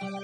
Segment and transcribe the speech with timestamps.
[0.00, 0.22] كل عام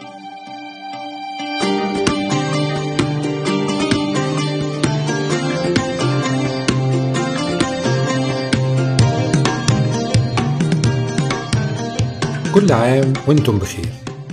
[13.26, 13.86] وأنتم بخير.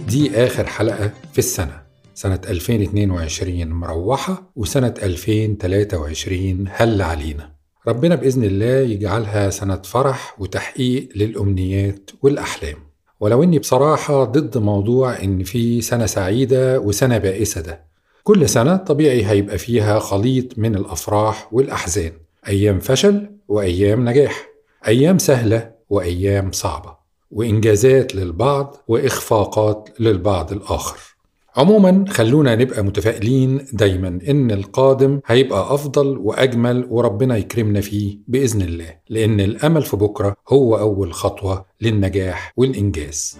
[0.07, 1.81] دي آخر حلقة في السنة.
[2.13, 7.55] سنة 2022 مروحة وسنة 2023 هل علينا.
[7.87, 12.94] ربنا بإذن الله يجعلها سنة فرح وتحقيق للأمنيات والأحلام.
[13.25, 17.85] ولو إني بصراحة ضد موضوع إن في سنة سعيدة وسنة بائسة ده.
[18.23, 22.11] كل سنة طبيعي هيبقى فيها خليط من الأفراح والأحزان.
[22.47, 24.47] أيام فشل وأيام نجاح.
[24.87, 26.95] أيام سهلة وأيام صعبة.
[27.31, 31.14] وإنجازات للبعض وإخفاقات للبعض الآخر.
[31.57, 38.95] عموما خلونا نبقى متفائلين دايما إن القادم هيبقى أفضل وأجمل وربنا يكرمنا فيه بإذن الله
[39.09, 43.37] لأن الأمل في بكرة هو أول خطوة للنجاح والإنجاز.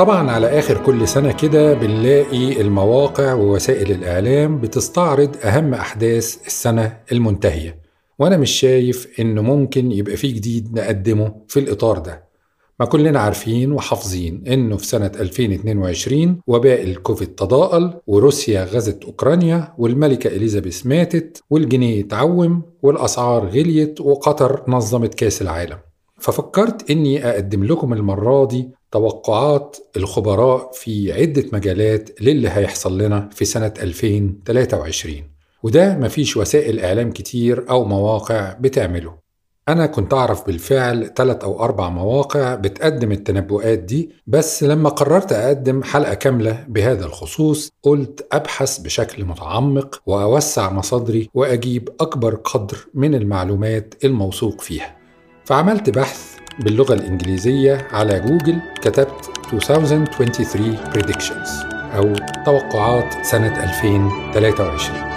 [0.00, 7.78] طبعا على آخر كل سنة كده بنلاقي المواقع ووسائل الإعلام بتستعرض أهم أحداث السنة المنتهية
[8.18, 12.24] وأنا مش شايف إنه ممكن يبقى فيه جديد نقدمه في الإطار ده.
[12.80, 20.28] ما كلنا عارفين وحافظين إنه في سنة 2022 وباء الكوفيد تضاءل وروسيا غزت أوكرانيا والملكة
[20.28, 25.78] إليزابيث ماتت والجنيه اتعوم والأسعار غليت وقطر نظمت كأس العالم.
[26.18, 33.44] ففكرت إني أقدم لكم المرة دي توقعات الخبراء في عدة مجالات للي هيحصل لنا في
[33.44, 35.14] سنة 2023
[35.62, 39.14] وده مفيش وسائل إعلام كتير أو مواقع بتعمله.
[39.68, 45.82] أنا كنت أعرف بالفعل ثلاث أو أربع مواقع بتقدم التنبؤات دي بس لما قررت أقدم
[45.82, 53.94] حلقة كاملة بهذا الخصوص قلت أبحث بشكل متعمق وأوسع مصادري وأجيب أكبر قدر من المعلومات
[54.04, 54.96] الموثوق فيها.
[55.44, 62.14] فعملت بحث باللغة الإنجليزية على جوجل كتبت 2023 predictions أو
[62.46, 65.10] توقعات سنة 2023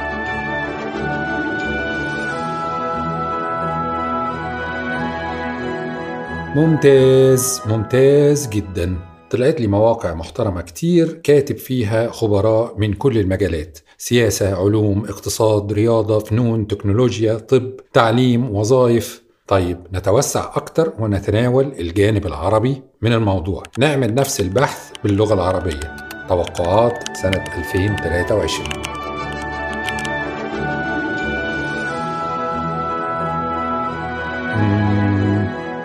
[6.56, 8.98] ممتاز ممتاز جدا.
[9.30, 13.80] طلعت لي مواقع محترمة كتير كاتب فيها خبراء من كل المجالات.
[13.98, 19.23] سياسة، علوم، اقتصاد، رياضة، فنون، تكنولوجيا، طب، تعليم، وظائف.
[19.48, 23.64] طيب نتوسع أكتر ونتناول الجانب العربي من الموضوع.
[23.80, 25.96] نعمل نفس البحث باللغة العربية.
[26.30, 28.70] توقعات سنة 2023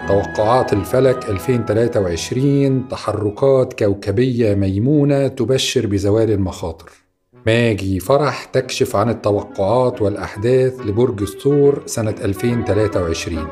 [0.09, 7.08] توقعات الفلك 2023 تحركات كوكبية ميمونة تبشر بزوال المخاطر.
[7.49, 13.47] ماجي فرح تكشف عن التوقعات والأحداث لبرج الثور سنة 2023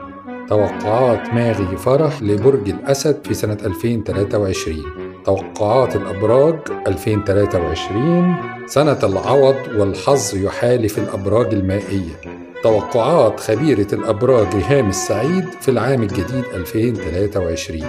[0.48, 4.76] توقعات ماغي فرح لبرج الأسد في سنة 2023
[5.24, 6.54] توقعات الأبراج
[6.86, 8.34] 2023
[8.66, 12.20] سنة العوض والحظ يحالف الأبراج المائية.
[12.62, 17.80] توقعات خبيرة الأبراج ريهام السعيد في العام الجديد 2023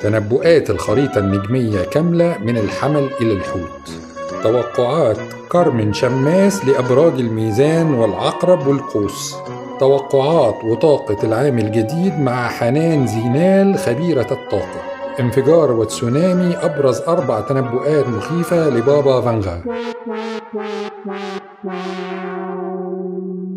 [0.00, 4.09] تنبؤات الخريطة النجمية كاملة من الحمل إلى الحوت.
[4.42, 5.18] توقعات
[5.50, 9.36] كارمن شماس لأبراج الميزان والعقرب والقوس.
[9.80, 14.80] توقعات وطاقة العام الجديد مع حنان زينال خبيرة الطاقة.
[15.20, 19.62] انفجار وتسونامي أبرز أربع تنبؤات مخيفة لبابا فانغا.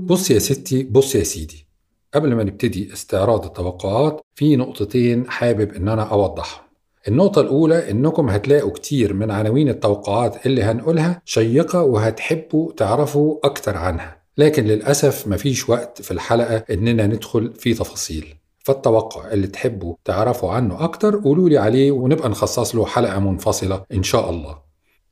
[0.05, 1.67] بص يا ستي بص يا سيدي.
[2.13, 6.72] قبل ما نبتدي استعراض التوقعات في نقطتين حابب إن أنا أوضحهم.
[7.07, 14.23] النقطة الأولى إنكم هتلاقوا كتير من عناوين التوقعات اللي هنقولها شيقة وهتحبوا تعرفوا أكتر عنها.
[14.37, 18.35] لكن للأسف مفيش وقت في الحلقة إننا ندخل في تفاصيل.
[18.59, 24.03] فالتوقع اللي تحبوا تعرفوا عنه أكتر قولوا لي عليه ونبقى نخصص له حلقة منفصلة إن
[24.03, 24.57] شاء الله.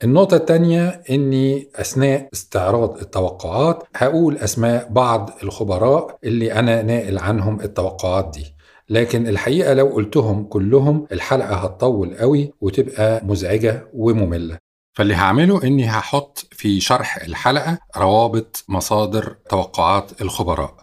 [0.04, 8.32] النقطة التانية إني أثناء استعراض التوقعات هقول أسماء بعض الخبراء اللي أنا ناقل عنهم التوقعات
[8.34, 8.54] دي.
[8.92, 14.58] لكن الحقيقة لو قلتهم كلهم الحلقة هتطول قوي وتبقى مزعجة ومملة.
[14.94, 20.76] فاللي هعمله إني هحط في شرح الحلقة روابط مصادر توقعات الخبراء.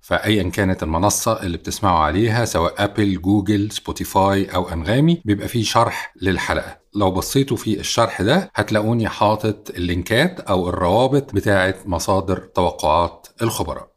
[0.00, 6.14] فأيا كانت المنصة اللي بتسمعوا عليها سواء أبل، جوجل، سبوتيفاي أو أنغامي بيبقى فيه شرح
[6.22, 6.78] للحلقة.
[6.94, 13.88] لو بصيتوا في الشرح ده هتلاقوني حاطط اللينكات أو الروابط بتاعة مصادر توقعات الخبراء.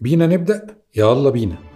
[0.00, 1.73] بينا نبدأ؟ يلا بينا.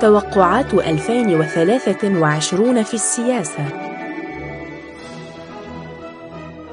[0.00, 3.64] توقعات 2023 في السياسة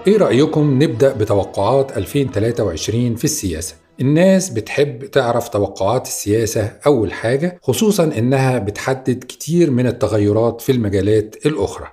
[0.08, 8.04] إيه رأيكم نبدأ بتوقعات 2023 في السياسة؟ الناس بتحب تعرف توقعات السياسة أول حاجة خصوصا
[8.04, 11.88] إنها بتحدد كتير من التغيرات في المجالات الأخرى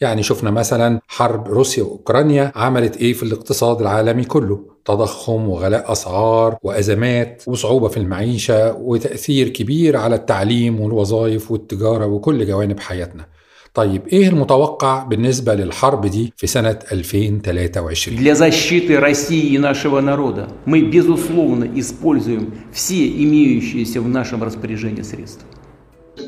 [0.00, 6.56] يعني شفنا مثلا حرب روسيا وأوكرانيا عملت إيه في الاقتصاد العالمي كله تضخم وغلاء أسعار
[6.62, 13.26] وأزمات وصعوبة في المعيشة وتأثير كبير على التعليم والوظائف والتجارة وكل جوانب حياتنا
[13.74, 20.48] طيب ايه المتوقع بالنسبة للحرب دي في سنة 2023؟ Для защиты России и нашего народа
[20.66, 25.48] мы, безусловно, используем все имеющиеся в нашем распоряжении средства.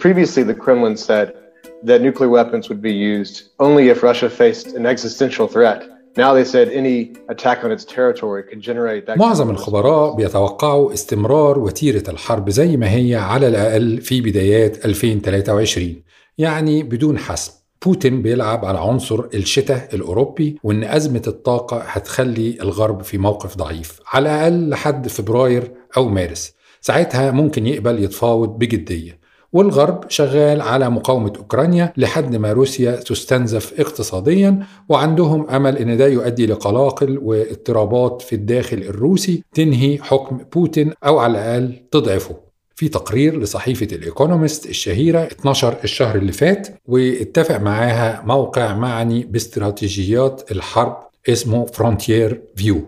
[0.01, 1.35] Previously, the Kremlin said
[1.84, 5.82] that nuclear weapons would be used only if Russia faced an existential threat.
[6.18, 7.00] Now they said any
[7.30, 12.92] attack on its territory could generate that معظم الخبراء بيتوقعوا استمرار وتيرة الحرب زي ما
[12.92, 15.96] هي على الأقل في بدايات 2023
[16.38, 17.54] يعني بدون حسم.
[17.86, 24.30] بوتين بيلعب على عنصر الشتاء الأوروبي وإن أزمة الطاقة هتخلي الغرب في موقف ضعيف على
[24.30, 26.54] الأقل لحد فبراير أو مارس.
[26.82, 29.19] ساعتها ممكن يقبل يتفاوض بجدية.
[29.54, 34.60] والغرب شغال على مقاومة أوكرانيا لحد ما روسيا تستنزف اقتصاديا
[34.90, 41.32] وعندهم أمل إن ده يؤدي لقلاقل واضطرابات في الداخل الروسي تنهي حكم بوتين أو على
[41.38, 42.36] الأقل تضعفه.
[42.76, 50.98] في تقرير لصحيفة الإيكونومست الشهيرة 12 الشهر اللي فات واتفق معاها موقع معني باستراتيجيات الحرب
[51.30, 52.82] اسمه Frontier View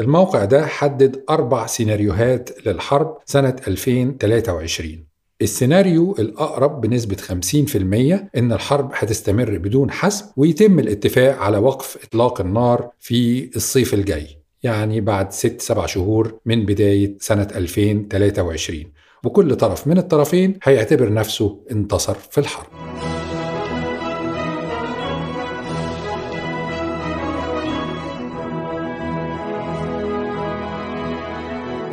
[0.00, 5.05] الموقع ده حدد أربع سيناريوهات للحرب سنة 2023
[5.42, 12.90] السيناريو الأقرب بنسبة 50% إن الحرب هتستمر بدون حسم ويتم الاتفاق على وقف إطلاق النار
[13.00, 14.26] في الصيف الجاي
[14.62, 18.84] يعني بعد 6-7 شهور من بداية سنة 2023
[19.24, 22.66] وكل طرف من الطرفين هيعتبر نفسه انتصر في الحرب.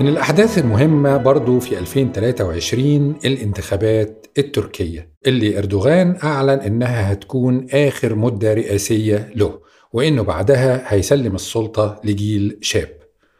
[0.03, 8.53] من الأحداث المهمة برضو في 2023 الانتخابات التركية اللي أردوغان أعلن إنها هتكون آخر مدة
[8.53, 9.59] رئاسية له
[9.93, 12.89] وإنه بعدها هيسلم السلطة لجيل شاب.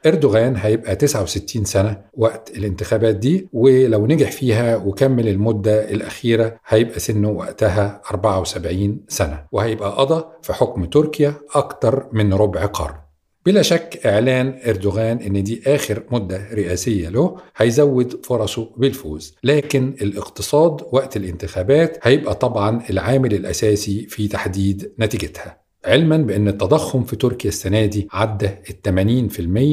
[0.06, 7.30] إردوغان هيبقى 69 سنة وقت الانتخابات دي ولو نجح فيها وكمل المدة الأخيرة هيبقى سنه
[7.30, 13.03] وقتها 74 سنة وهيبقى قضى في حكم تركيا أكتر من ربع قرن.
[13.46, 19.36] بلا شك إعلان إردوغان إن دي آخر مدة رئاسية له هيزود فرصه بالفوز.
[19.44, 25.64] لكن الاقتصاد وقت الانتخابات هيبقى طبعا العامل الأساسي في تحديد نتيجتها.
[25.86, 28.82] علما بأن التضخم في تركيا السنة دي عدى ال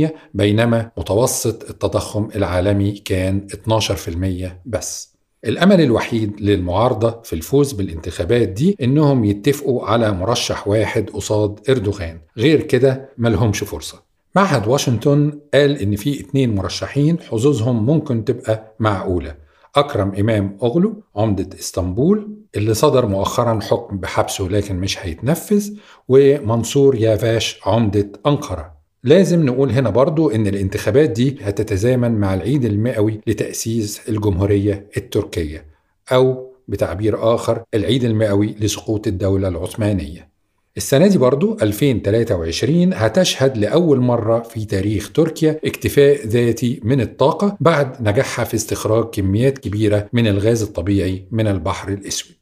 [0.09, 5.10] 80% بينما متوسط التضخم العالمي كان 12% بس.
[5.45, 12.21] الأمل الوحيد للمعارضة في الفوز بالانتخابات دي إنهم يتفقوا على مرشح واحد قصاد إردوغان.
[12.39, 14.03] غير كده ملهمش فرصة.
[14.37, 19.35] معهد واشنطن قال إن في اتنين مرشحين حظوظهم ممكن تبقى معقولة.
[19.77, 25.71] أكرم إمام أغلو عمدة إسطنبول اللي صدر مؤخرا حكم بحبسه لكن مش هيتنفذ
[26.09, 28.80] ومنصور يافاش عمدة أنقرة.
[29.05, 35.65] لازم نقول هنا برضو إن الانتخابات دي هتتزامن مع العيد المئوي لتأسيس الجمهورية التركية
[36.13, 40.31] أو بتعبير آخر العيد المئوي لسقوط الدولة العثمانية.
[40.77, 48.09] السنة دي برضو 2023 هتشهد لأول مرة في تاريخ تركيا اكتفاء ذاتي من الطاقة بعد
[48.09, 52.40] نجاحها في استخراج كميات كبيرة من الغاز الطبيعي من البحر الأسود.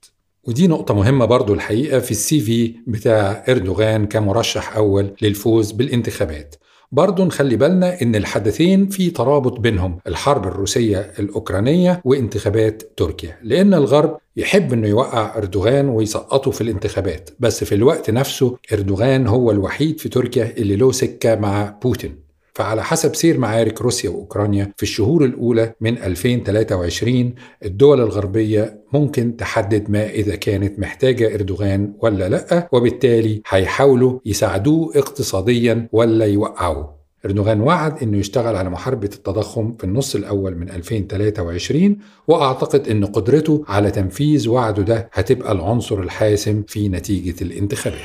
[0.49, 6.55] ودي نقطة مهمة برضو الحقيقة في السي في بتاع إردوغان كمرشح أول للفوز بالانتخابات.
[6.93, 13.37] برضو نخلي بالنا إن الحدثين في ترابط بينهم الحرب الروسية الأوكرانية وانتخابات تركيا.
[13.43, 19.51] لأن الغرب يحب إنه يوقع أردوغان ويسقطه في الانتخابات بس في الوقت نفسه أردوغان هو
[19.51, 22.28] الوحيد في تركيا اللي له سكة مع بوتين.
[22.59, 27.35] فعلى حسب سير معارك روسيا وأوكرانيا في الشهور الأولى من 2023
[27.65, 35.89] الدول الغربية ممكن تحدد ما إذا كانت محتاجة إردوغان ولا لأ وبالتالي هيحاولوا يساعدوه اقتصاديا
[35.93, 41.99] ولا يوقعوه إردوغان وعد إنه يشتغل على محاربة التضخم في النص الأول من 2023
[42.29, 47.99] وأعتقد إن قدرته على تنفيذ وعده ده هتبقى العنصر الحاسم في نتيجة الانتخابات.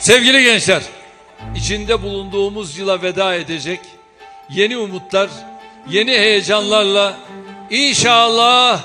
[0.00, 0.82] Sevgili gençler,
[1.56, 3.80] içinde bulunduğumuz yıla veda edecek
[4.50, 5.30] yeni umutlar,
[5.90, 7.16] yeni heyecanlarla
[7.70, 8.82] inşallah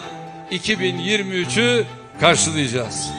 [0.52, 1.86] 2023'ü
[2.20, 3.10] karşılayacağız.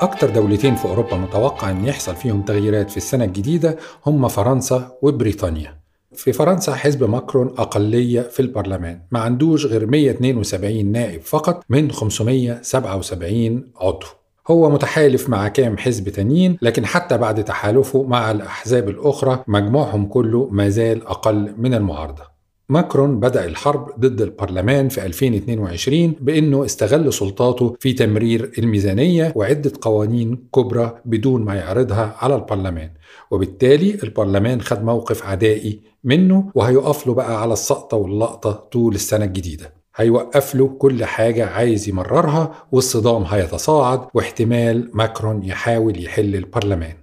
[0.00, 5.80] أكتر دولتين في أوروبا متوقع أن يحصل فيهم تغييرات في السنة الجديدة هم فرنسا وبريطانيا
[6.14, 13.72] في فرنسا حزب ماكرون أقلية في البرلمان ما عندوش غير 172 نائب فقط من 577
[13.76, 14.06] عضو
[14.48, 20.48] هو متحالف مع كام حزب تانيين لكن حتى بعد تحالفه مع الأحزاب الأخرى مجموعهم كله
[20.50, 22.30] ما زال أقل من المعارضة.
[22.68, 30.48] ماكرون بدأ الحرب ضد البرلمان في 2022 بأنه استغل سلطاته في تمرير الميزانية وعدة قوانين
[30.54, 32.90] كبرى بدون ما يعرضها على البرلمان.
[33.30, 39.79] وبالتالي البرلمان خد موقف عدائي منه وهيقف له بقى على السقطة واللقطة طول السنة الجديدة.
[39.96, 46.94] هيوقف له كل حاجة عايز يمررها والصدام هيتصاعد واحتمال ماكرون يحاول يحل البرلمان.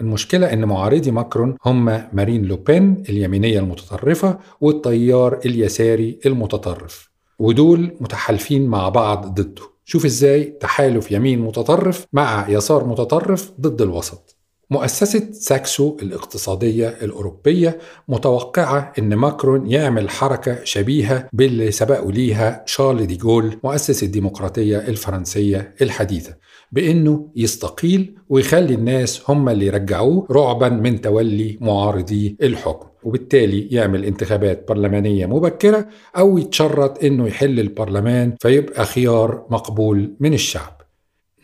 [0.00, 8.88] المشكلة إن معارضي ماكرون هم مارين لوبين اليمينية المتطرفة والتيار اليساري المتطرف ودول متحالفين مع
[8.88, 9.62] بعض ضده.
[9.84, 14.36] شوف إزاي تحالف يمين متطرف مع يسار متطرف ضد الوسط.
[14.72, 23.16] مؤسسة ساكسو الاقتصادية الأوروبية متوقعة أن ماكرون يعمل حركة شبيهة باللي سبقوا ليها شارل دي
[23.16, 26.36] جول مؤسس الديمقراطية الفرنسية الحديثة
[26.72, 34.68] بأنه يستقيل ويخلي الناس هم اللي يرجعوه رعبا من تولي معارضي الحكم وبالتالي يعمل انتخابات
[34.68, 35.88] برلمانية مبكرة
[36.18, 40.82] أو يتشرط أنه يحل البرلمان فيبقى خيار مقبول من الشعب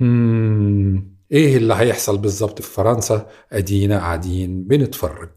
[0.00, 1.17] مم.
[1.32, 5.29] ايه اللي هيحصل بالظبط في فرنسا ادينا قاعدين بنتفرج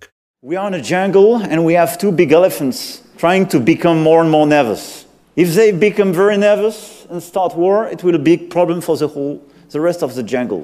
[0.47, 4.21] We are in a jungle and we have two big elephants trying to become more
[4.23, 5.07] and more nervous.
[5.37, 8.97] If they become very nervous and start war, it will be a big problem for
[9.03, 9.37] the whole
[9.75, 10.63] the rest of the jungle.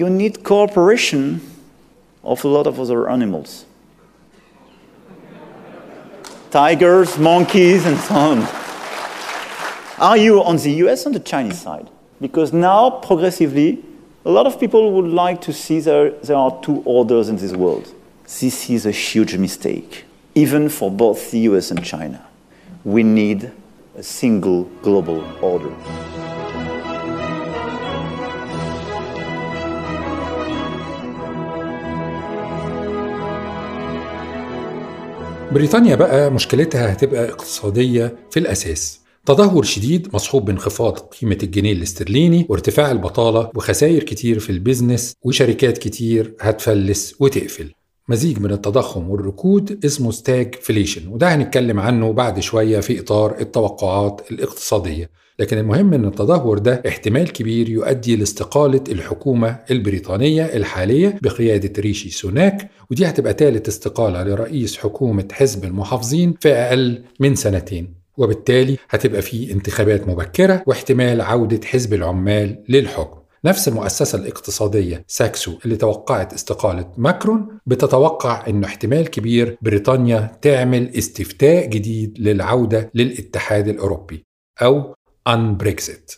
[0.00, 1.22] You need cooperation
[2.24, 3.66] of a lot of other animals.
[6.50, 8.38] Tigers, monkeys, and so on.
[9.98, 11.88] Are you on the US or the Chinese side?
[12.20, 13.70] Because now, progressively,
[14.24, 17.52] a lot of people would like to see there, there are two orders in this
[17.52, 17.92] world.
[18.40, 22.20] This is a huge mistake, even for both the US and China.
[22.84, 23.50] We need
[23.98, 25.72] a single global order.
[35.52, 42.91] بريطانيا بقى مشكلتها هتبقى اقتصادية في الأساس تدهور شديد مصحوب بانخفاض قيمة الجنيه الاسترليني وارتفاع
[42.91, 47.71] البطالة وخسائر كتير في البيزنس وشركات كتير هتفلس وتقفل.
[48.09, 55.09] مزيج من التضخم والركود اسمه stagflation وده هنتكلم عنه بعد شوية في إطار التوقعات الاقتصادية.
[55.39, 62.69] لكن المهم إن التدهور ده احتمال كبير يؤدي لاستقالة الحكومة البريطانية الحالية بقيادة ريشي سوناك
[62.91, 67.96] ودي هتبقى ثالث استقالة لرئيس حكومة حزب المحافظين في أقل من سنتين.
[68.17, 73.17] وبالتالي هتبقى في انتخابات مبكرة واحتمال عودة حزب العمال للحكم.
[73.45, 81.65] نفس المؤسسة الاقتصادية ساكسو اللي توقعت استقالة ماكرون بتتوقع أنه احتمال كبير بريطانيا تعمل استفتاء
[81.65, 84.25] جديد للعودة للاتحاد الأوروبي
[84.61, 84.95] أو
[85.27, 86.11] أن بريكزيت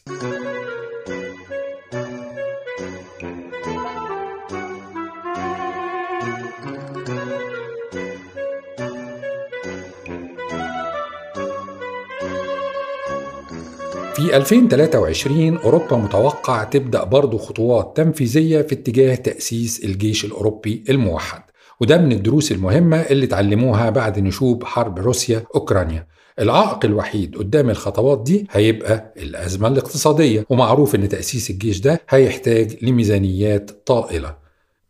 [14.19, 21.41] في 2023 أوروبا متوقع تبدأ برضه خطوات تنفيذية في اتجاه تأسيس الجيش الأوروبي الموحد.
[21.81, 26.07] وده من الدروس المهمة اللي اتعلموها بعد نشوب حرب روسيا أوكرانيا.
[26.39, 33.71] العائق الوحيد قدام الخطوات دي هيبقى الأزمة الاقتصادية ومعروف إن تأسيس الجيش ده هيحتاج لميزانيات
[33.85, 34.35] طائلة.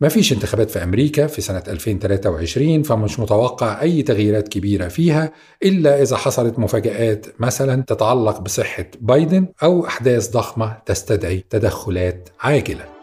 [0.02, 5.32] مفيش انتخابات في أمريكا في سنة 2023 فمش متوقع أي تغييرات كبيرة فيها
[5.64, 12.99] إلا إذا حصلت مفاجآت مثلا تتعلق بصحة بايدن أو أحداث ضخمة تستدعي تدخلات عاجلة.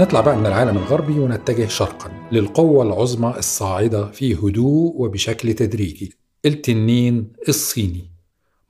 [0.00, 6.12] نطلع بقى من العالم الغربي ونتجه شرقا للقوة العظمى الصاعدة في هدوء وبشكل تدريجي.
[6.46, 8.10] التنين الصيني.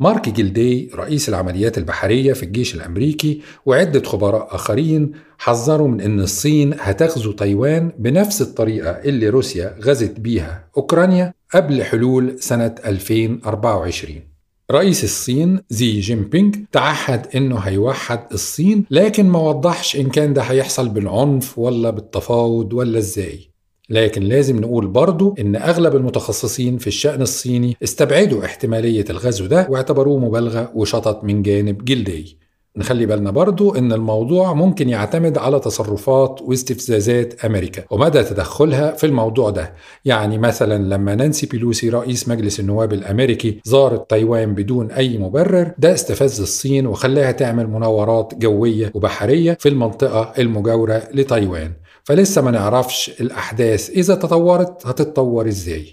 [0.00, 6.75] مايك جيلدي رئيس العمليات البحرية في الجيش الأمريكي وعدة خبراء آخرين حذروا من أن الصين
[6.80, 14.29] هتغزو تايوان بنفس الطريقة اللي روسيا غزت بيها أوكرانيا قبل حلول سنة 2024
[14.70, 20.42] رئيس الصين شي جين بينج تعهد إنه هيوحد الصين لكن ما وضحش إن كان ده
[20.42, 23.50] هيحصل بالعنف ولا بالتفاوض ولا إزاي.
[23.88, 30.18] لكن لازم نقول برضو إن أغلب المتخصصين في الشأن الصيني استبعدوا احتمالية الغزو ده واعتبروه
[30.18, 32.39] مبالغة وشطط من جانب جلدي.
[32.76, 39.50] نخلي بالنا برضو إن الموضوع ممكن يعتمد على تصرفات واستفزازات أمريكا ومدى تدخلها في الموضوع
[39.50, 39.74] ده.
[40.04, 45.92] يعني مثلا لما نانسي بيلوسي رئيس مجلس النواب الأمريكي زارت تايوان بدون أي مبرر ده
[45.94, 51.72] استفز الصين وخلاها تعمل مناورات جوية وبحرية في المنطقة المجاورة لتايوان.
[52.04, 55.86] فلسه ما نعرفش الأحداث إذا تطورت هتتطور إزاي.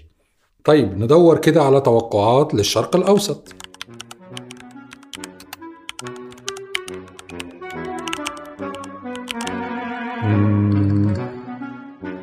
[0.64, 3.48] طيب ندور كده على توقعات للشرق الأوسط.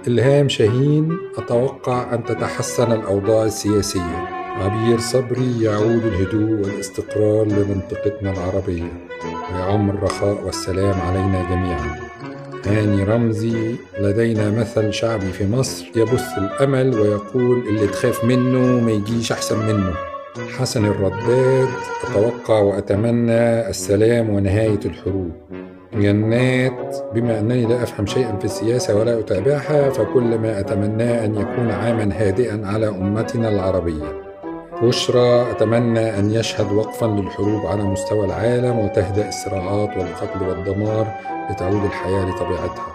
[0.07, 4.27] إلهام شاهين أتوقع أن تتحسن الأوضاع السياسية.
[4.55, 9.07] عبير صبري يعود الهدوء والاستقرار لمنطقتنا العربية.
[9.53, 11.95] ويعم الرخاء والسلام علينا جميعا.
[12.65, 19.31] هاني رمزي لدينا مثل شعبي في مصر يبث الأمل ويقول اللي تخاف منه ما يجيش
[19.31, 19.93] أحسن منه.
[20.57, 21.67] حسن الرداد
[22.03, 25.31] أتوقع وأتمنى السلام ونهاية الحروب.
[25.95, 31.71] جنات بما أنني لا أفهم شيئا في السياسة ولا أتابعها فكل ما أتمناه أن يكون
[31.71, 34.21] عاما هادئا على أمتنا العربية.
[34.81, 41.07] بشرى أتمنى أن يشهد وقفا للحروب على مستوى العالم وتهدأ الصراعات والقتل والدمار
[41.51, 42.85] لتعود الحياة لطبيعتها.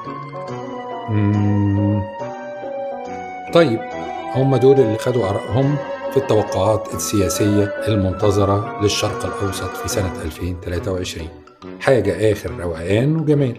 [3.55, 3.81] طيب
[4.35, 5.77] هم دول اللي خدوا آرائهم
[6.11, 11.29] في التوقعات السياسية المنتظرة للشرق الأوسط في سنة 2023
[11.81, 13.57] حاجة آخر روقان وجمال.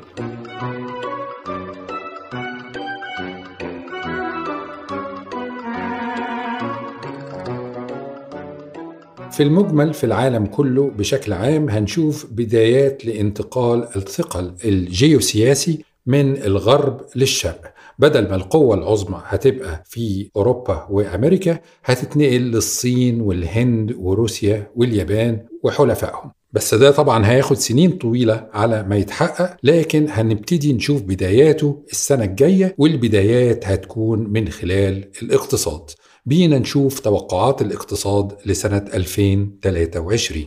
[9.32, 17.74] في المجمل في العالم كله بشكل عام هنشوف بدايات لانتقال الثقل الجيوسياسي من الغرب للشرق.
[18.00, 26.32] بدل ما القوة العظمى هتبقى في أوروبا وأمريكا هتتنقل للصين والهند وروسيا واليابان وحلفائهم.
[26.54, 32.76] بس ده طبعا هياخد سنين طويلة على ما يتحقق لكن هنبتدي نشوف بداياته السنة الجاية
[32.78, 35.90] والبدايات هتكون من خلال الاقتصاد.
[36.26, 40.46] بينا نشوف توقعات الاقتصاد لسنة 2023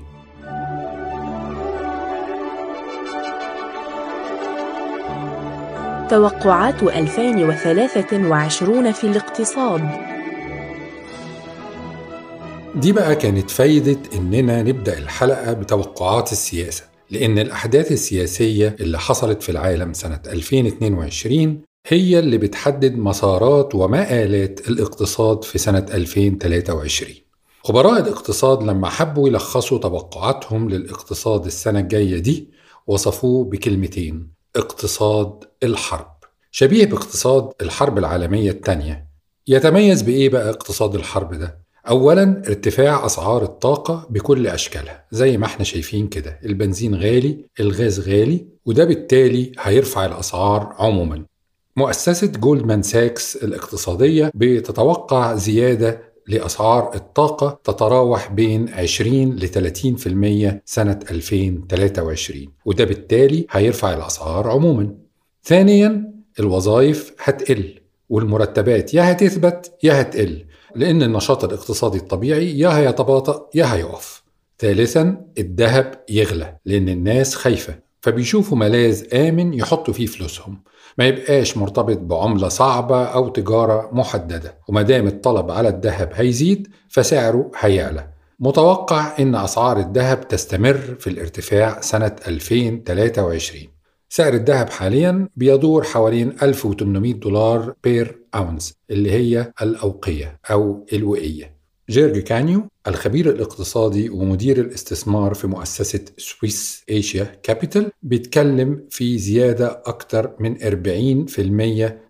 [6.10, 10.13] توقعات 2023 في الاقتصاد.
[12.76, 19.48] دي بقى كانت فايدة إننا نبدأ الحلقة بتوقعات السياسة لأن الأحداث السياسية اللي حصلت في
[19.52, 27.14] العالم سنة 2022 هي اللي بتحدد مسارات ومآلات الاقتصاد في سنة 2023
[27.64, 32.50] خبراء الاقتصاد لما حبوا يلخصوا توقعاتهم للاقتصاد السنة الجاية دي
[32.86, 36.14] وصفوه بكلمتين اقتصاد الحرب.
[36.50, 39.06] شبيه باقتصاد الحرب العالمية الثانية
[39.48, 45.64] يتميز بإيه بقى اقتصاد الحرب ده؟ أولا ارتفاع أسعار الطاقة بكل أشكالها زي ما إحنا
[45.64, 51.24] شايفين كده البنزين غالي الغاز غالي وده بالتالي هيرفع الأسعار عموما.
[51.76, 62.46] مؤسسة جولدمان ساكس الاقتصادية بتتوقع زيادة لأسعار الطاقة تتراوح بين 20 ل 30% سنة 2023
[62.64, 64.94] وده بالتالي هيرفع الأسعار عموما.
[65.44, 67.74] ثانيا الوظائف هتقل
[68.08, 70.44] والمرتبات يا هتثبت يا هتقل.
[70.76, 74.22] لأن النشاط الاقتصادي الطبيعي يا هيتباطأ يا هيقف.
[74.58, 80.62] ثالثا الذهب يغلى لأن الناس خايفة فبيشوفوا ملاذ آمن يحطوا فيه فلوسهم.
[80.98, 84.58] ما يبقاش مرتبط بعملة صعبة أو تجارة محددة.
[84.68, 88.08] وما دام الطلب على الذهب هيزيد فسعره هيعلى.
[88.40, 93.73] متوقع أن أسعار الذهب تستمر في الارتفاع سنة 2023
[94.16, 101.54] سعر الذهب حاليا بيدور حوالين 1800 دولار per ounce اللي هي الأوقية أو الوقية
[101.90, 110.34] جيرج كانيو الخبير الاقتصادي ومدير الاستثمار في مؤسسة Swiss Asia Capital بيتكلم في زيادة أكثر
[110.40, 110.60] من 40%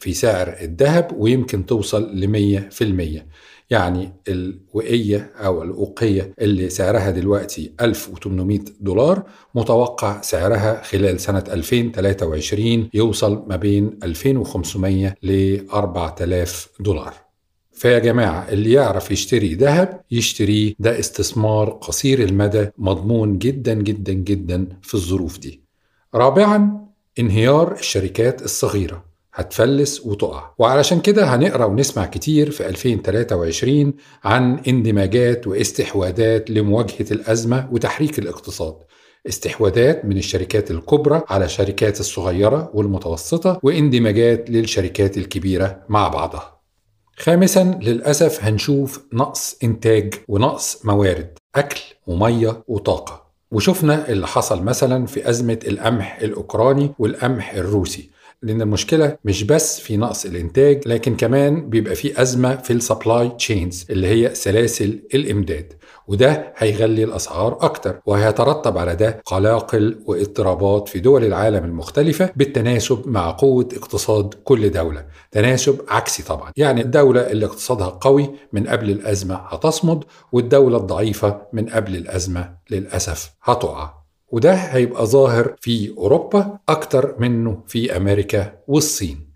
[0.01, 3.23] في سعر الذهب ويمكن توصل ل 100%
[3.71, 9.23] يعني الوقية أو الأوقية اللي سعرها دلوقتي 1800 دولار
[9.55, 17.15] متوقع سعرها خلال سنة 2023 يوصل ما بين 2500 ل 4000 دولار.
[17.73, 24.67] فيا جماعة اللي يعرف يشتري ذهب يشتريه ده استثمار قصير المدى مضمون جدا جدا جدا
[24.83, 25.63] في الظروف دي.
[26.15, 26.85] رابعا
[27.19, 29.14] انهيار الشركات الصغيرة.
[29.35, 30.51] هتفلس وتقع.
[30.59, 33.95] وعلشان كده هنقرأ ونسمع كتير في 2023
[34.25, 38.75] عن اندماجات واستحواذات لمواجهة الأزمة وتحريك الاقتصاد.
[39.29, 46.61] استحواذات من الشركات الكبرى على الشركات الصغيرة والمتوسطة واندماجات للشركات الكبيرة مع بعضها.
[47.17, 53.25] خامسا للأسف هنشوف نقص إنتاج ونقص موارد أكل ومية وطاقة.
[53.51, 58.11] وشفنا اللي حصل مثلا في أزمة القمح الأوكراني والقمح الروسي.
[58.45, 63.29] لأن المشكلة مش بس في نقص الإنتاج لكن كمان بيبقى في أزمة في ال supply
[63.29, 65.73] chains اللي هي سلاسل الإمداد
[66.09, 73.31] وده هيغلي الأسعار أكتر وهيترتب على ده قلاقل واضطرابات في دول العالم المختلفة بالتناسب مع
[73.31, 75.07] قوة اقتصاد كل دولة.
[75.33, 76.53] تناسب عكسي طبعا.
[76.57, 83.31] يعني الدولة اللي اقتصادها قوي من قبل الأزمة هتصمد والدولة الضعيفة من قبل الأزمة للأسف
[83.43, 84.04] هتقع.
[84.29, 89.35] وده هيبقى ظاهر في أوروبا أكتر منه في أمريكا والصين.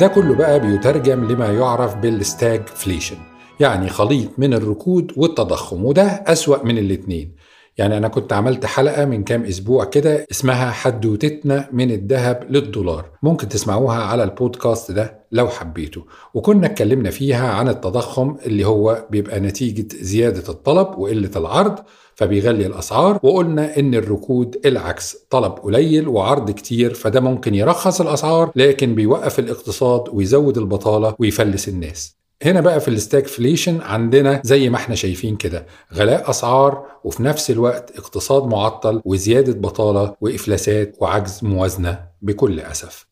[0.00, 3.16] ده كله بقى بيترجم لما يعرف بال stagflation
[3.60, 7.32] يعني خليط من الركود والتضخم وده أسوأ من الاتنين.
[7.78, 13.10] يعني أنا كنت عملت حلقة من كام أسبوع كده اسمها حدوتتنا من الذهب للدولار.
[13.22, 16.02] ممكن تسمعوها على البودكاست ده لو حبيتوا.
[16.34, 21.78] وكنا اتكلمنا فيها عن التضخم اللي هو بيبقى نتيجة زيادة الطلب وقلة العرض
[22.14, 28.94] فبيغلي الأسعار وقلنا إن الركود العكس طلب قليل وعرض كتير فده ممكن يرخص الأسعار لكن
[28.94, 32.21] بيوقف الاقتصاد ويزود البطالة ويفلس الناس.
[32.44, 37.50] هنا بقى في ال stagflation عندنا زي ما إحنا شايفين كده غلاء أسعار وفي نفس
[37.50, 43.06] الوقت اقتصاد معطل وزيادة بطالة وإفلاسات وعجز موازنة بكل أسف.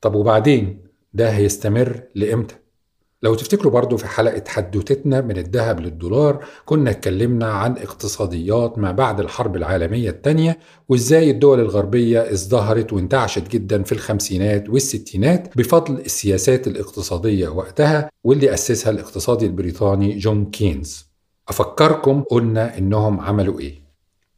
[0.00, 2.54] طب وبعدين ده هيستمر لإمتى؟
[3.22, 9.20] لو تفتكروا برضو في حلقة حدوتتنا من الذهب للدولار كنا اتكلمنا عن اقتصاديات ما بعد
[9.20, 17.48] الحرب العالمية الثانية وإزاي الدول الغربية ازدهرت وانتعشت جدا في الخمسينات والستينات بفضل السياسات الاقتصادية
[17.48, 21.06] وقتها واللي أسسها الاقتصادي البريطاني جون كينز.
[21.48, 23.85] أفكركم قلنا إنهم عملوا إيه.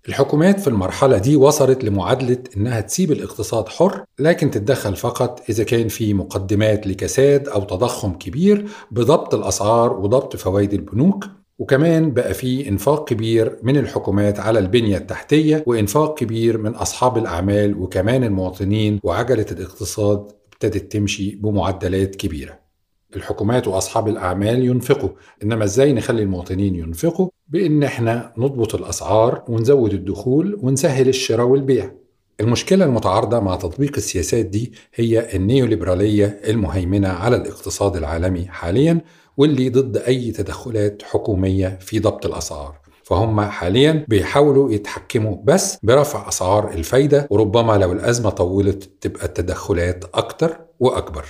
[0.09, 5.88] الحكومات في المرحلة دي وصلت لمعادلة إنها تسيب الاقتصاد حر لكن تتدخل فقط إذا كان
[5.88, 11.25] في مقدمات لكساد أو تضخم كبير بضبط الأسعار وضبط فوائد البنوك.
[11.59, 17.79] وكمان بقى في إنفاق كبير من الحكومات على البنية التحتية وإنفاق كبير من أصحاب الأعمال
[17.79, 22.67] وكمان المواطنين وعجلة الاقتصاد ابتدت تمشي بمعدلات كبيرة.
[23.16, 25.11] الحكومات وأصحاب الأعمال ينفقوا.
[25.42, 31.92] إنما إزاي نخلي المواطنين ينفقوا؟ بإن إحنا نضبط الأسعار ونزود الدخول ونسهل الشراء والبيع.
[32.40, 39.01] المشكلة المتعارضة مع تطبيق السياسات دي هي النيوليبرالية المهيمنة على الاقتصاد العالمي حاليا
[39.37, 42.79] واللي ضد أي تدخلات حكومية في ضبط الأسعار.
[43.05, 50.57] فهم حاليا بيحاولوا يتحكموا بس برفع أسعار الفايدة وربما لو الأزمة طولت تبقى التدخلات أكتر
[50.81, 51.25] وأكبر.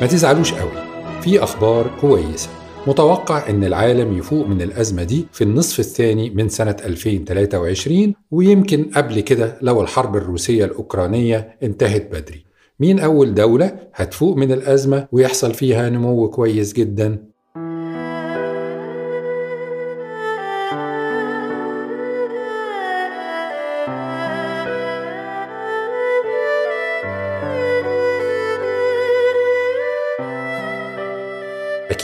[0.00, 0.70] ما تزعلوش قوي.
[1.22, 2.48] في أخبار كويسة.
[2.86, 9.20] متوقع أن العالم يفوق من الأزمة دي في النصف الثاني من سنة 2023 ويمكن قبل
[9.20, 12.44] كده لو الحرب الروسية الأوكرانية انتهت بدري.
[12.80, 17.18] مين أول دولة هتفوق من الأزمة ويحصل فيها نمو كويس جدا؟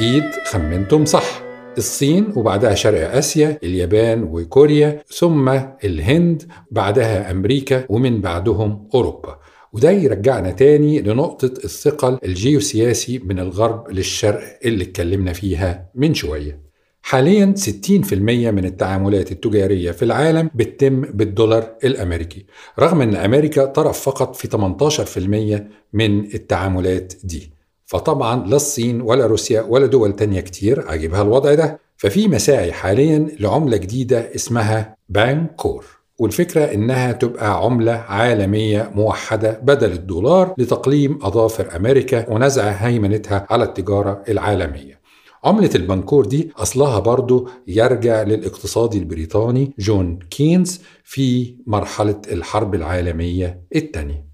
[0.02, 1.42] أكيد خمنتم صح.
[1.78, 5.48] الصين وبعدها شرق آسيا اليابان وكوريا ثم
[5.84, 9.38] الهند بعدها أمريكا ومن بعدهم أوروبا.
[9.72, 16.60] وده يرجعنا تاني لنقطة الثقل الجيوسياسي من الغرب للشرق اللي اتكلمنا فيها من شوية.
[17.02, 18.12] حاليا 60%
[18.50, 22.46] من التعاملات التجارية في العالم بتتم بالدولار الأمريكي
[22.78, 25.62] رغم أن أمريكا طرف فقط في 18%
[25.92, 27.61] من التعاملات دي.
[27.92, 31.80] فطبعا لا الصين ولا روسيا ولا دول تانية كتير عاجبها الوضع ده.
[31.96, 35.84] ففي مساعي حاليا لعملة جديدة اسمها بانكور
[36.18, 44.22] والفكرة إنها تبقى عملة عالمية موحدة بدل الدولار لتقليم أظافر أمريكا ونزع هيمنتها على التجارة
[44.28, 45.00] العالمية.
[45.44, 54.31] عملة البنكور دي أصلها برضو يرجع للاقتصادي البريطاني جون كينز في مرحلة الحرب العالمية الثانية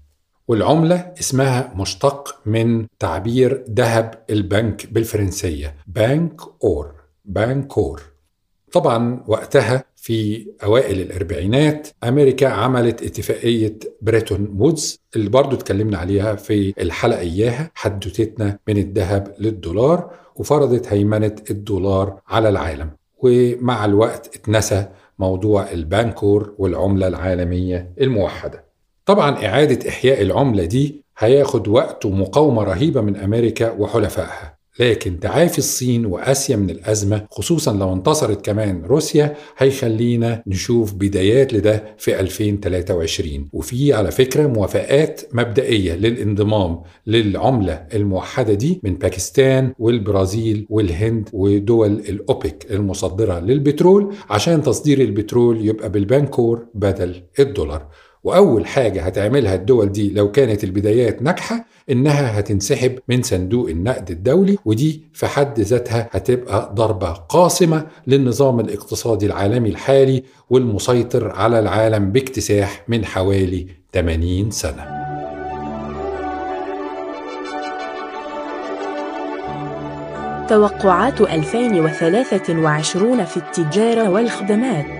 [0.49, 6.91] والعملة اسمها مشتق من تعبير ذهب البنك بالفرنسية banque or
[7.25, 8.01] بانكور
[8.71, 16.73] طبعا وقتها في أوائل الأربعينات أمريكا عملت اتفاقية بريتون وودز اللي برضو اتكلمنا عليها في
[16.81, 22.89] الحلقة إياها حدوتتنا من الذهب للدولار وفرضت هيمنة الدولار على العالم.
[23.17, 24.85] ومع الوقت اتنسى
[25.19, 28.68] موضوع البانكور والعملة العالمية الموحدة.
[29.09, 34.59] طبعا إعادة إحياء العملة دي هياخد وقت ومقاومة رهيبة من أمريكا وحلفائها.
[34.79, 41.83] لكن تعافي الصين وآسيا من الأزمة خصوصا لو انتصرت كمان روسيا هيخلينا نشوف بدايات لده
[41.97, 51.29] في 2023 وفي على فكرة موافقات مبدئية للانضمام للعملة الموحدة دي من باكستان والبرازيل والهند
[51.33, 57.87] ودول الأوبك المصدرة للبترول عشان تصدير البترول يبقى بالبنكور بدل الدولار.
[58.23, 64.57] وأول حاجة هتعملها الدول دي لو كانت البدايات ناجحة إنها هتنسحب من صندوق النقد الدولي
[64.65, 72.83] ودي في حد ذاتها هتبقى ضربة قاصمة للنظام الاقتصادي العالمي الحالي والمسيطر على العالم باكتساح
[72.87, 74.99] من حوالي 80 سنة.
[80.49, 84.98] توقعات 2023 في التجارة والخدمات.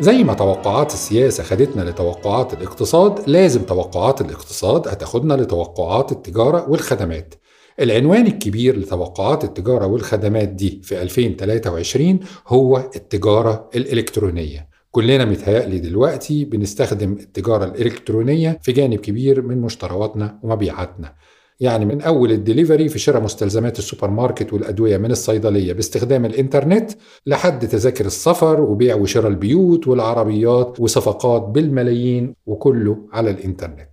[0.00, 7.34] زي ما توقعات السياسة خدتنا لتوقعات الاقتصاد لازم توقعات الاقتصاد هتاخدنا لتوقعات التجارة والخدمات.
[7.80, 14.68] العنوان الكبير لتوقعات التجارة والخدمات دي في 2023 هو التجارة الإلكترونية.
[14.90, 21.14] كلنا متهيألي دلوقتي بنستخدم التجارة الإلكترونية في جانب كبير من مشترياتنا ومبيعاتنا.
[21.60, 26.90] يعني من أول الدليفري في شراء مستلزمات السوبر ماركت والأدوية من الصيدلية باستخدام الإنترنت
[27.26, 33.90] لحد تذاكر السفر وبيع وشراء البيوت والعربيات وصفقات بالملايين وكله على الإنترنت.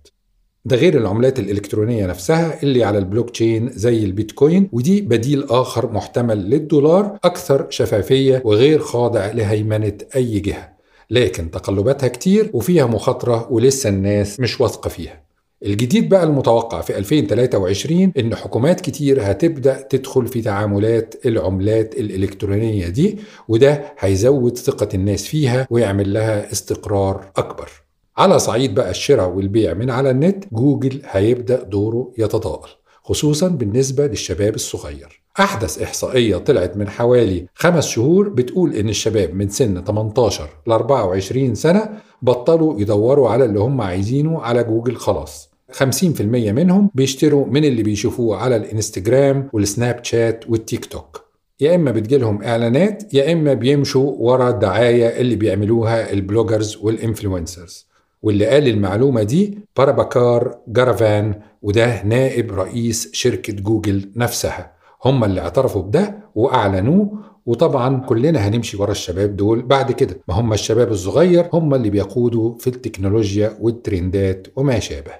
[0.64, 6.50] ده غير العملات الإلكترونية نفسها اللي على البلوك تشين زي البيتكوين ودي بديل آخر محتمل
[6.50, 10.76] للدولار أكثر شفافية وغير خاضع لهيمنة أي جهة.
[11.10, 15.25] لكن تقلباتها كتير وفيها مخاطرة ولسه الناس مش واثقة فيها.
[15.62, 23.18] الجديد بقى المتوقع في 2023 إن حكومات كتير هتبدأ تدخل في تعاملات العملات الإلكترونية دي
[23.48, 27.70] وده هيزود ثقة الناس فيها ويعمل لها استقرار أكبر.
[28.16, 32.68] على صعيد بقى الشراء والبيع من على النت جوجل هيبدأ دوره يتضاءل
[33.04, 35.22] خصوصا بالنسبة للشباب الصغير.
[35.40, 41.54] أحدث إحصائية طلعت من حوالي خمس شهور بتقول إن الشباب من سن 18 ل 24
[41.54, 41.88] سنة
[42.22, 45.50] بطلوا يدوروا على اللي هم عايزينه على جوجل خلاص.
[45.72, 51.24] 50% منهم بيشتروا من اللي بيشوفوه على الإنستجرام والسناب شات والتيك توك.
[51.60, 57.86] يا إما بتجيلهم إعلانات يا إما بيمشوا ورا الدعاية اللي بيعملوها ال bloggers وال influencers.
[58.22, 64.75] واللي قال المعلومة دي برابهاكار راجافان وده نائب رئيس شركة جوجل نفسها.
[65.06, 67.10] هم اللي اعترفوا بده وأعلنوه
[67.46, 70.20] وطبعا كلنا هنمشي ورا الشباب دول بعد كده.
[70.28, 75.12] ما هم الشباب الصغير هم اللي بيقودوا في التكنولوجيا والترندات وما شابه.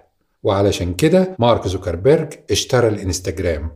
[0.43, 3.71] وعلشان كده مارك زوكربيرج اشترى الإنستجرام.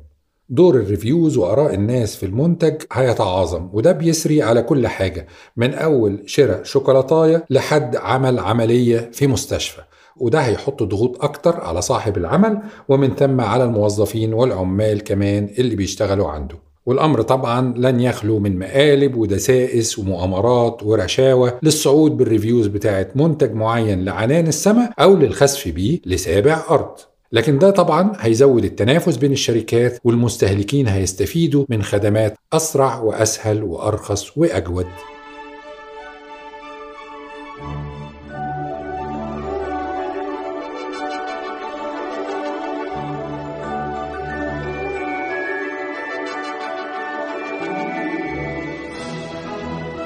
[0.48, 6.22] دور ال reviews وآراء الناس في المنتج هيتعاظم وده بيسري على كل حاجة من أول
[6.26, 9.80] شراء شوكولاتاية لحد عمل عملية في مستشفى.
[10.20, 16.28] وده هيحط ضغوط أكتر على صاحب العمل ومن ثم على الموظفين والعمال كمان اللي بيشتغلوا
[16.28, 16.56] عنده.
[16.86, 24.04] والأمر طبعا لن يخلو من مقالب ودسائس ومؤامرات ورشاوى للصعود بال reviews بتاعت منتج معين
[24.04, 26.90] لعنان السماء أو للخسف بيه لسابع أرض.
[27.32, 34.86] لكن ده طبعا هيزود التنافس بين الشركات والمستهلكين هيستفيدوا من خدمات أسرع وأسهل وأرخص وأجود.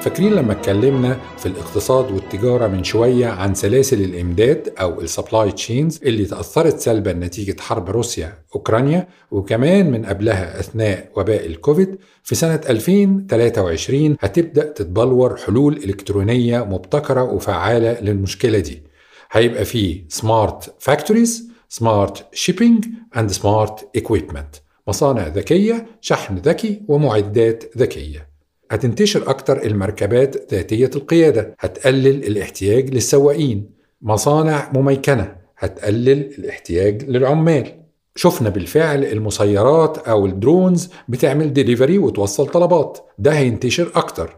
[0.05, 5.99] فاكرين لما اتكلمنا في الاقتصاد والتجارة من شوية عن سلاسل الإمداد أو ال supply chains
[6.03, 12.61] اللي تأثرت سلبا نتيجة حرب روسيا أوكرانيا وكمان من قبلها أثناء وباء الكوفيد في سنة
[12.69, 18.83] 2023 هتبدأ تتبلور حلول إلكترونية مبتكرة وفعالة للمشكلة دي.
[19.31, 22.85] هيبقى فيه smart factories smart shipping
[23.17, 28.34] and smart equipment مصانع ذكية شحن ذكي ومعدات ذكية.
[28.71, 33.69] هتنتشر أكتر المركبات ذاتية القيادة هتقلل الاحتياج للسواقين.
[34.01, 37.81] مصانع مميكنة هتقلل الاحتياج للعمال.
[38.15, 42.97] شفنا بالفعل المسيرات أو ال drones بتعمل ديليفري وتوصل طلبات.
[43.19, 44.37] ده هينتشر أكتر.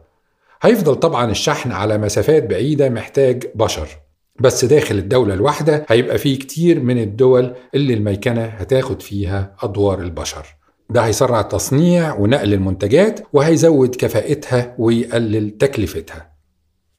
[0.61, 3.87] هيفضل طبعا الشحن على مسافات بعيدة محتاج بشر.
[4.39, 10.56] بس داخل الدولة الواحدة هيبقى فيه كتير من الدول اللي الميكنة هتاخد فيها أدوار البشر.
[10.89, 16.37] ده هيسرع التصنيع ونقل المنتجات وهيزود كفاءتها ويقلل تكلفتها.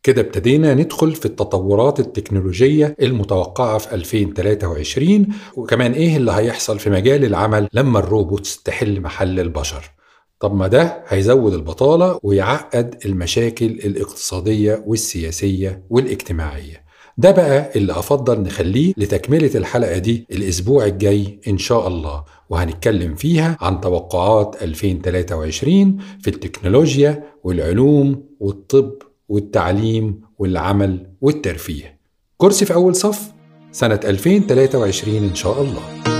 [0.02, 7.24] كده ابتدينا ندخل في التطورات التكنولوجية المتوقعة في 2023 وكمان إيه اللي هيحصل في مجال
[7.24, 9.90] العمل لما الروبوتس تحل محل البشر؟
[10.40, 16.87] طب ما ده هيزود البطالة ويعقد المشاكل الاقتصادية والسياسية والاجتماعية.
[17.18, 23.56] ده بقى اللي أفضل نخليه لتكملة الحلقة دي الأسبوع الجاي إن شاء الله وهنتكلم فيها
[23.60, 28.92] عن توقعات 2023 في التكنولوجيا والعلوم والطب
[29.28, 31.98] والتعليم والعمل والترفيه.
[32.36, 33.20] كرسي في أول صف
[33.72, 36.17] سنة 2023 إن شاء الله.